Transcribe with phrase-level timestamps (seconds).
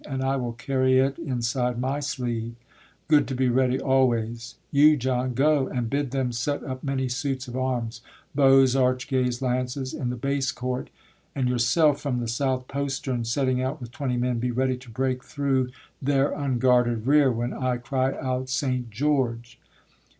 [0.09, 2.55] And I will carry it inside my sleeve,
[3.07, 7.47] Good to be ready always; you, John, go And bid them set up many suits
[7.47, 8.01] of arms,
[8.33, 10.89] Bows, archgays, lances, in the base court,
[11.35, 15.23] and Yourself, from the south postern setting out, With twenty men, be ready to break
[15.23, 15.69] through
[16.01, 18.89] Their unguarded rear when I cry out, St.
[18.89, 19.59] George!